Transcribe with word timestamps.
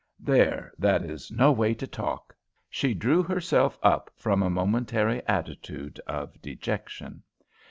There, 0.19 0.73
that 0.79 1.03
is 1.05 1.29
no 1.29 1.51
way 1.51 1.75
to 1.75 1.85
talk!" 1.85 2.35
she 2.71 2.95
drew 2.95 3.21
herself 3.21 3.77
up 3.83 4.09
from 4.15 4.41
a 4.41 4.49
momentary 4.49 5.21
attitude 5.27 5.99
of 6.07 6.41
dejection. 6.41 7.21